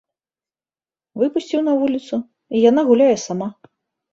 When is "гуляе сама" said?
2.89-3.49